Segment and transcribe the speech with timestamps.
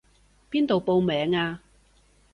[0.49, 1.61] 邊度報名啊？